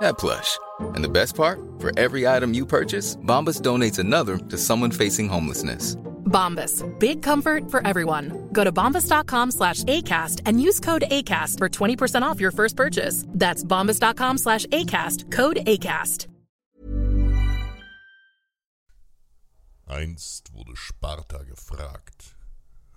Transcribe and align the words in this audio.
that 0.00 0.18
plush. 0.18 0.58
And 0.94 1.04
the 1.04 1.08
best 1.08 1.34
part? 1.34 1.60
For 1.78 1.90
every 1.98 2.26
item 2.26 2.54
you 2.54 2.66
purchase, 2.66 3.16
Bombas 3.16 3.60
donates 3.60 3.98
another 3.98 4.36
to 4.38 4.58
someone 4.58 4.90
facing 4.90 5.28
homelessness. 5.28 5.96
Bombas. 6.30 6.84
Big 6.98 7.22
comfort 7.22 7.70
for 7.70 7.86
everyone. 7.86 8.48
Go 8.52 8.64
to 8.64 8.72
bombas.com 8.72 9.50
slash 9.50 9.82
ACAST 9.84 10.42
and 10.46 10.62
use 10.62 10.80
code 10.80 11.04
ACAST 11.10 11.58
for 11.58 11.68
20% 11.68 12.22
off 12.22 12.40
your 12.40 12.52
first 12.52 12.76
purchase. 12.76 13.24
That's 13.28 13.64
bombas.com 13.64 14.38
slash 14.38 14.66
ACAST. 14.66 15.30
Code 15.32 15.58
ACAST. 15.66 16.28
Einst 19.90 20.52
wurde 20.52 20.76
Sparta 20.76 21.42
gefragt, 21.42 22.36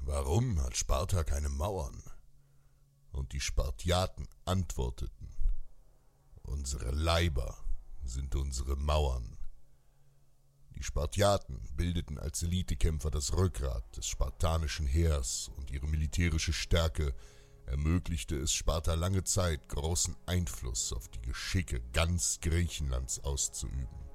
warum 0.02 0.62
hat 0.62 0.78
Sparta 0.78 1.23
keine 1.23 1.50
Mauern? 1.50 2.04
Und 3.12 3.34
die 3.34 3.40
Spartiaten 3.40 4.28
antworteten, 4.45 5.23
unsere 6.54 6.92
Leiber 6.92 7.58
sind 8.04 8.36
unsere 8.36 8.76
Mauern. 8.76 9.38
Die 10.76 10.84
Spartiaten 10.84 11.60
bildeten 11.76 12.20
als 12.20 12.44
Elitekämpfer 12.44 13.10
das 13.10 13.34
Rückgrat 13.34 13.98
des 13.98 14.06
spartanischen 14.08 14.86
Heers 14.86 15.50
und 15.58 15.72
ihre 15.72 15.88
militärische 15.88 16.54
Stärke 16.54 17.16
ermöglichte 17.66 18.36
es 18.36 18.54
Sparta 18.54 18.94
lange 18.94 19.23
Zeit, 19.23 19.68
großen 19.68 20.16
Einfluss 20.28 20.94
auf 20.94 21.08
die 21.08 21.22
Geschicke 21.22 21.82
ganz 21.92 22.40
Griechenlands 22.40 23.23
auszuüben. 23.23 24.10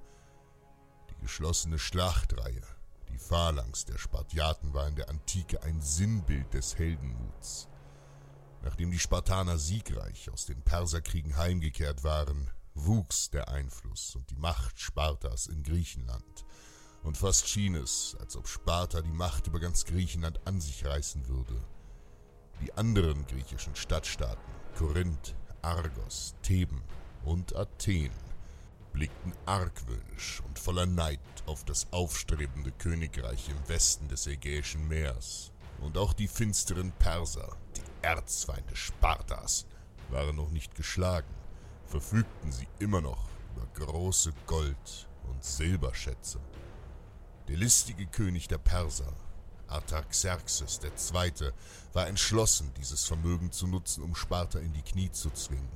Die 1.11 1.21
geschlossene 1.21 1.79
Schlachtreihe, 1.79 2.63
die 3.09 3.19
Phalanx 3.19 3.85
der 3.85 3.99
Spartiaten 3.99 4.75
war 4.75 4.87
in 4.87 4.95
der 4.95 5.09
Antike 5.09 5.63
ein 5.65 5.81
Sinnbild 5.81 6.55
des 6.55 6.79
Heldenmuts. 6.79 7.69
Nachdem 8.69 8.91
die 8.91 8.99
Spartaner 8.99 9.57
siegreich 9.57 10.29
aus 10.29 10.45
den 10.45 10.61
Perserkriegen 10.61 11.39
heimgekehrt 11.39 12.05
waren, 12.05 12.51
wuchs 12.75 13.31
der 13.31 13.49
Einfluss 13.49 14.15
und 14.15 14.29
die 14.29 14.37
Macht 14.37 14.79
Spartas 14.79 15.47
in 15.47 15.63
Griechenland. 15.63 16.45
Und 17.03 17.17
fast 17.17 17.49
schien 17.49 17.75
es, 17.75 18.15
als 18.21 18.37
ob 18.37 18.47
Sparta 18.47 19.01
die 19.01 19.11
Macht 19.11 19.47
über 19.47 19.59
ganz 19.59 19.87
Griechenland 19.87 20.47
an 20.47 20.61
sich 20.61 20.85
reißen 20.85 21.29
würde. 21.29 21.59
Die 22.61 22.75
anderen 22.75 23.27
griechischen 23.27 23.75
Stadtstaaten, 23.75 24.53
Korinth, 24.77 25.35
Argos, 25.63 26.35
Theben 26.43 26.83
und 27.25 27.57
Athen, 27.57 28.11
blickten 28.93 29.33
argwöhnisch 29.47 30.43
und 30.47 30.59
voller 30.59 30.85
Neid 30.85 31.21
auf 31.47 31.65
das 31.65 31.91
aufstrebende 31.91 32.73
Königreich 32.73 33.49
im 33.49 33.69
Westen 33.71 34.09
des 34.09 34.27
Ägäischen 34.27 34.87
Meers. 34.89 35.53
Und 35.81 35.97
auch 35.97 36.13
die 36.13 36.29
finsteren 36.29 36.93
Perser, 36.93 37.57
die 37.77 37.88
Erzfeinde 38.03 38.77
Spartas, 38.77 39.67
waren 40.11 40.37
noch 40.37 40.51
nicht 40.51 40.75
geschlagen, 40.75 41.35
verfügten 41.87 42.53
sie 42.53 42.69
immer 42.79 43.01
noch 43.01 43.29
über 43.55 43.67
große 43.75 44.33
Gold- 44.47 45.09
und 45.29 45.45
Silberschätze. 45.45 46.41
Der 47.49 47.57
listige 47.57 48.07
König 48.07 48.49
der 48.49 48.59
Perser, 48.59 49.13
Artaxerxes 49.69 50.81
II., 50.83 51.53
war 51.93 52.07
entschlossen, 52.07 52.73
dieses 52.77 53.05
Vermögen 53.05 53.53
zu 53.53 53.67
nutzen, 53.67 54.03
um 54.03 54.15
Sparta 54.15 54.59
in 54.59 54.73
die 54.73 54.83
Knie 54.83 55.11
zu 55.11 55.31
zwingen. 55.31 55.69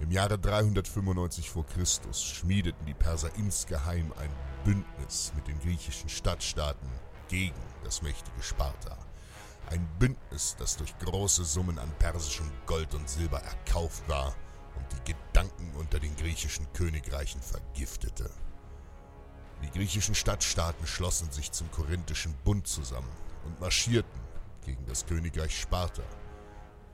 Im 0.00 0.10
Jahre 0.10 0.38
395 0.38 1.50
vor 1.50 1.66
Christus 1.66 2.22
schmiedeten 2.22 2.84
die 2.86 2.94
Perser 2.94 3.30
insgeheim 3.36 4.12
ein 4.18 4.30
Bündnis 4.64 5.32
mit 5.36 5.46
den 5.46 5.60
griechischen 5.60 6.08
Stadtstaaten 6.08 6.88
gegen 7.28 7.60
das 7.84 8.02
mächtige 8.02 8.42
Sparta. 8.42 8.98
Ein 9.70 9.88
Bündnis, 9.98 10.56
das 10.58 10.76
durch 10.76 10.96
große 10.98 11.44
Summen 11.44 11.78
an 11.78 11.90
persischem 11.98 12.50
Gold 12.66 12.94
und 12.94 13.08
Silber 13.08 13.40
erkauft 13.40 14.08
war 14.08 14.34
und 14.76 14.86
die 14.92 15.12
Gedanken 15.12 15.72
unter 15.76 15.98
den 15.98 16.14
griechischen 16.16 16.70
Königreichen 16.72 17.40
vergiftete. 17.40 18.30
Die 19.62 19.70
griechischen 19.70 20.14
Stadtstaaten 20.14 20.86
schlossen 20.86 21.30
sich 21.30 21.50
zum 21.50 21.70
Korinthischen 21.70 22.34
Bund 22.44 22.66
zusammen 22.66 23.10
und 23.44 23.60
marschierten 23.60 24.20
gegen 24.64 24.84
das 24.86 25.06
Königreich 25.06 25.58
Sparta. 25.58 26.02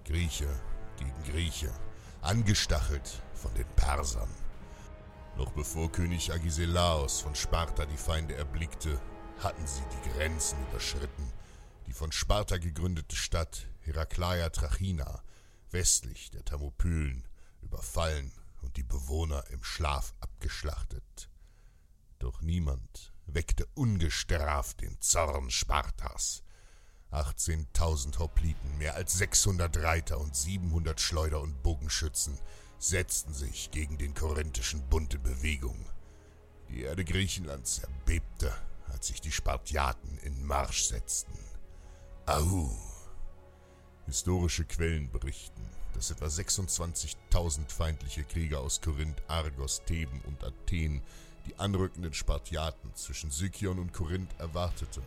Grieche 0.04 0.48
gegen 0.96 1.22
Grieche, 1.24 1.70
angestachelt 2.22 3.22
von 3.34 3.52
den 3.54 3.66
Persern. 3.76 4.28
Noch 5.36 5.52
bevor 5.52 5.90
König 5.90 6.32
Agesilaos 6.32 7.20
von 7.20 7.34
Sparta 7.34 7.86
die 7.86 7.96
Feinde 7.96 8.34
erblickte, 8.34 9.00
hatten 9.42 9.66
sie 9.66 9.82
die 9.92 10.10
Grenzen 10.10 10.58
überschritten. 10.68 11.32
Die 11.90 11.94
von 11.94 12.12
Sparta 12.12 12.58
gegründete 12.58 13.16
Stadt 13.16 13.66
Herakleia 13.80 14.50
Trachina, 14.50 15.24
westlich 15.72 16.30
der 16.30 16.44
Thermopylen, 16.44 17.26
überfallen 17.62 18.30
und 18.62 18.76
die 18.76 18.84
Bewohner 18.84 19.44
im 19.50 19.64
Schlaf 19.64 20.14
abgeschlachtet. 20.20 21.28
Doch 22.20 22.42
niemand 22.42 23.12
weckte 23.26 23.66
ungestraft 23.74 24.82
den 24.82 25.00
Zorn 25.00 25.50
Spartas. 25.50 26.44
18.000 27.10 28.20
Hopliten, 28.20 28.78
mehr 28.78 28.94
als 28.94 29.14
600 29.14 29.78
Reiter 29.78 30.20
und 30.20 30.36
700 30.36 31.00
Schleuder- 31.00 31.40
und 31.40 31.60
Bogenschützen 31.64 32.38
setzten 32.78 33.34
sich 33.34 33.72
gegen 33.72 33.98
den 33.98 34.14
korinthischen 34.14 34.88
Bund 34.88 35.12
in 35.14 35.24
Bewegung. 35.24 35.90
Die 36.68 36.82
Erde 36.82 37.04
Griechenlands 37.04 37.80
erbebte, 37.80 38.54
als 38.86 39.08
sich 39.08 39.20
die 39.20 39.32
Spartiaten 39.32 40.18
in 40.18 40.44
Marsch 40.44 40.84
setzten. 40.84 41.49
Ahu! 42.26 42.70
Historische 44.06 44.64
Quellen 44.64 45.10
berichten, 45.10 45.68
dass 45.94 46.10
etwa 46.10 46.26
26.000 46.26 47.70
feindliche 47.70 48.24
Krieger 48.24 48.60
aus 48.60 48.80
Korinth, 48.80 49.22
Argos, 49.26 49.82
Theben 49.84 50.20
und 50.26 50.44
Athen 50.44 51.02
die 51.46 51.58
anrückenden 51.58 52.12
Spartiaten 52.12 52.94
zwischen 52.94 53.30
Sykion 53.30 53.78
und 53.78 53.92
Korinth 53.92 54.38
erwartete. 54.38 55.02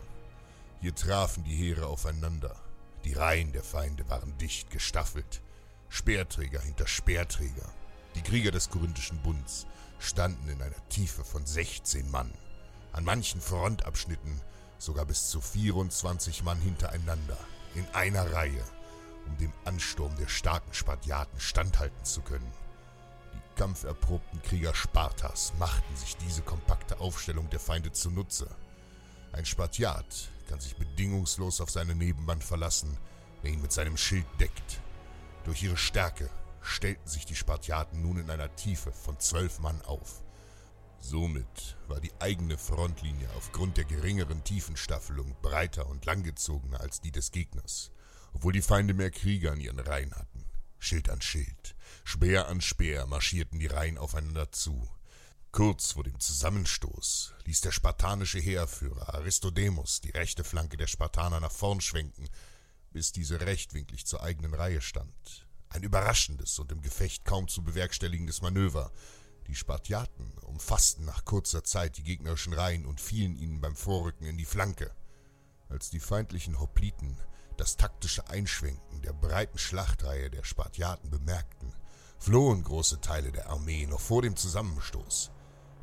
Hier 0.80 0.94
trafen 0.94 1.44
die 1.44 1.54
Heere 1.54 1.86
aufeinander. 1.86 2.54
Die 3.04 3.14
Reihen 3.14 3.52
der 3.52 3.62
Feinde 3.62 4.08
waren 4.08 4.36
dicht 4.38 4.70
gestaffelt. 4.70 5.40
Speerträger 5.88 6.60
hinter 6.60 6.86
Speerträger. 6.86 7.72
Die 8.16 8.22
Krieger 8.22 8.50
des 8.50 8.70
Korinthischen 8.70 9.18
Bunds 9.22 9.66
standen 9.98 10.48
in 10.48 10.60
einer 10.60 10.88
Tiefe 10.88 11.24
von 11.24 11.46
16 11.46 12.10
Mann. 12.10 12.30
An 12.92 13.04
manchen 13.04 13.40
Frontabschnitten 13.40 14.40
sogar 14.84 15.04
bis 15.06 15.30
zu 15.30 15.40
24 15.40 16.42
Mann 16.42 16.60
hintereinander, 16.60 17.38
in 17.74 17.86
einer 17.94 18.32
Reihe, 18.32 18.64
um 19.26 19.36
dem 19.38 19.52
Ansturm 19.64 20.14
der 20.16 20.28
starken 20.28 20.72
Spartiaten 20.74 21.40
standhalten 21.40 22.04
zu 22.04 22.20
können. 22.22 22.52
Die 23.32 23.58
kampferprobten 23.60 24.42
Krieger 24.42 24.74
Spartas 24.74 25.52
machten 25.58 25.96
sich 25.96 26.16
diese 26.16 26.42
kompakte 26.42 27.00
Aufstellung 27.00 27.48
der 27.50 27.60
Feinde 27.60 27.92
zunutze. 27.92 28.48
Ein 29.32 29.46
Spartiat 29.46 30.30
kann 30.48 30.60
sich 30.60 30.76
bedingungslos 30.76 31.60
auf 31.60 31.70
seine 31.70 31.94
Nebenmann 31.94 32.42
verlassen, 32.42 32.96
der 33.42 33.50
ihn 33.50 33.62
mit 33.62 33.72
seinem 33.72 33.96
Schild 33.96 34.26
deckt. 34.38 34.80
Durch 35.44 35.62
ihre 35.62 35.76
Stärke 35.76 36.30
stellten 36.60 37.08
sich 37.08 37.26
die 37.26 37.36
Spartiaten 37.36 38.02
nun 38.02 38.18
in 38.18 38.30
einer 38.30 38.54
Tiefe 38.56 38.92
von 38.92 39.18
zwölf 39.18 39.58
Mann 39.60 39.80
auf. 39.82 40.23
Somit 41.06 41.76
war 41.86 42.00
die 42.00 42.14
eigene 42.18 42.56
Frontlinie 42.56 43.28
aufgrund 43.36 43.76
der 43.76 43.84
geringeren 43.84 44.42
Tiefenstaffelung 44.42 45.36
breiter 45.42 45.86
und 45.86 46.06
langgezogener 46.06 46.80
als 46.80 47.02
die 47.02 47.12
des 47.12 47.30
Gegners, 47.30 47.90
obwohl 48.32 48.54
die 48.54 48.62
Feinde 48.62 48.94
mehr 48.94 49.10
Krieger 49.10 49.52
an 49.52 49.60
ihren 49.60 49.80
Reihen 49.80 50.14
hatten. 50.14 50.46
Schild 50.78 51.10
an 51.10 51.20
Schild, 51.20 51.76
Speer 52.04 52.48
an 52.48 52.62
Speer 52.62 53.06
marschierten 53.06 53.60
die 53.60 53.66
Reihen 53.66 53.98
aufeinander 53.98 54.50
zu. 54.50 54.88
Kurz 55.52 55.92
vor 55.92 56.04
dem 56.04 56.18
Zusammenstoß 56.18 57.34
ließ 57.44 57.60
der 57.60 57.72
spartanische 57.72 58.38
Heerführer 58.38 59.14
Aristodemus 59.14 60.00
die 60.00 60.10
rechte 60.10 60.42
Flanke 60.42 60.78
der 60.78 60.86
Spartaner 60.86 61.38
nach 61.38 61.52
vorn 61.52 61.82
schwenken, 61.82 62.30
bis 62.92 63.12
diese 63.12 63.42
rechtwinklig 63.42 64.06
zur 64.06 64.22
eigenen 64.22 64.54
Reihe 64.54 64.80
stand. 64.80 65.46
Ein 65.68 65.82
überraschendes 65.82 66.58
und 66.58 66.72
im 66.72 66.80
Gefecht 66.80 67.26
kaum 67.26 67.46
zu 67.46 67.62
bewerkstelligendes 67.62 68.40
Manöver, 68.40 68.90
die 69.46 69.54
Spartiaten 69.54 70.32
umfassten 70.42 71.04
nach 71.04 71.24
kurzer 71.24 71.64
Zeit 71.64 71.96
die 71.96 72.02
gegnerischen 72.02 72.52
Reihen 72.52 72.86
und 72.86 73.00
fielen 73.00 73.36
ihnen 73.36 73.60
beim 73.60 73.76
Vorrücken 73.76 74.26
in 74.26 74.36
die 74.36 74.44
Flanke. 74.44 74.94
Als 75.68 75.90
die 75.90 76.00
feindlichen 76.00 76.60
Hopliten 76.60 77.18
das 77.56 77.76
taktische 77.76 78.28
Einschwenken 78.28 79.02
der 79.02 79.12
breiten 79.12 79.58
Schlachtreihe 79.58 80.30
der 80.30 80.44
Spartiaten 80.44 81.10
bemerkten, 81.10 81.72
flohen 82.18 82.62
große 82.62 83.00
Teile 83.00 83.32
der 83.32 83.50
Armee 83.50 83.86
noch 83.86 84.00
vor 84.00 84.22
dem 84.22 84.36
Zusammenstoß. 84.36 85.30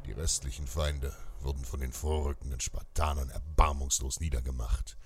Die 0.05 0.11
restlichen 0.11 0.67
Feinde 0.67 1.15
wurden 1.41 1.63
von 1.63 1.79
den 1.79 1.93
vorrückenden 1.93 2.59
Spartanern 2.59 3.29
erbarmungslos 3.29 4.19
niedergemacht. 4.19 4.97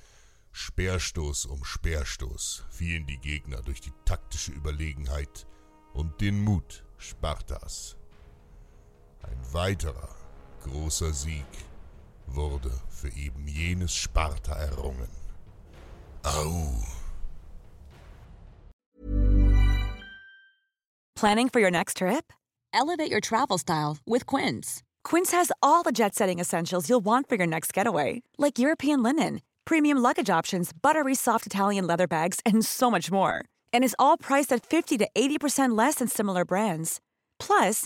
Speerstoß 0.51 1.48
um 1.48 1.66
Speerstoß 1.66 2.63
fielen 2.69 3.06
die 3.06 3.18
Gegner 3.18 3.62
durch 3.62 3.81
die 3.81 3.94
taktische 4.06 4.51
Überlegenheit 4.51 5.48
und 5.94 6.22
den 6.22 6.42
Mut 6.42 6.86
Spartas. 6.98 7.98
Ein 9.25 9.54
weiterer 9.54 10.10
großer 10.63 11.13
Sieg 11.13 11.45
wurde 12.27 12.72
für 12.89 13.10
eben 13.10 13.48
jenes 13.48 13.95
Sparta 13.95 14.54
errungen. 14.54 15.10
Au! 16.24 16.95
Planning 21.16 21.50
for 21.50 21.60
your 21.60 21.72
next 21.72 21.98
trip? 21.98 22.33
Elevate 22.74 23.10
your 23.10 23.22
travel 23.22 23.57
style 23.57 23.98
with 24.06 24.25
Quince. 24.25 24.83
Quince 25.04 25.31
has 25.31 25.51
all 25.63 25.81
the 25.81 25.94
jet 25.94 26.13
setting 26.13 26.39
essentials 26.39 26.89
you'll 26.89 27.06
want 27.06 27.30
for 27.30 27.36
your 27.36 27.48
next 27.48 27.74
getaway, 27.74 28.22
like 28.38 28.60
European 28.60 29.01
linen, 29.01 29.42
premium 29.63 29.98
luggage 29.98 30.30
options, 30.30 30.72
buttery 30.74 31.16
soft 31.16 31.45
Italian 31.45 31.88
leather 31.88 32.07
bags, 32.07 32.39
and 32.45 32.66
so 32.66 32.92
much 32.92 33.12
more. 33.12 33.45
And 33.72 33.83
is 33.83 33.95
all 33.98 34.18
priced 34.18 34.51
at 34.51 34.66
50 34.66 34.98
to 35.00 35.07
80% 35.16 35.77
less 35.77 35.95
than 35.95 36.07
similar 36.07 36.44
brands. 36.44 37.00
Plus, 37.39 37.86